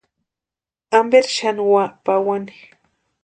Amperi 0.97 1.31
xani 1.37 1.61
úa 1.71 1.85
pawani. 2.03 2.55